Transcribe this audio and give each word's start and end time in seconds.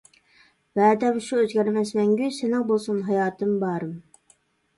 ۋەدەم 0.79 1.19
شۇ 1.25 1.41
ئۆزگەرمەس 1.41 1.91
مەڭگۈ، 1.99 2.31
سېنىڭ 2.39 2.65
بولسۇن 2.73 3.05
ھاياتىم 3.11 3.53
بارىم. 3.67 3.95